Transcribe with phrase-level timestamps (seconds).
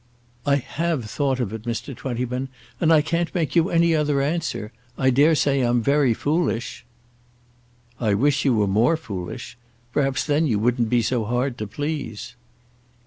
[0.47, 1.95] "I have thought of it, Mr.
[1.95, 4.71] Twentyman, and I can't make you any other answer.
[4.97, 6.83] I dare say I'm very foolish."
[7.99, 9.59] "I wish you were more foolish.
[9.93, 12.33] Perhaps then you wouldn't be so hard to please."